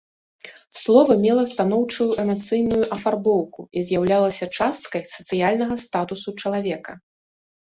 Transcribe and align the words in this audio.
Слова 0.83 1.17
мела 1.25 1.43
станоўчую 1.51 2.07
эмацыйную 2.23 2.79
афарбоўку 2.95 3.61
і 3.77 3.85
з'яўлялася 3.91 4.45
часткай 4.61 5.03
сацыяльнага 5.13 5.75
статусу 5.85 6.29
чалавека. 6.41 6.91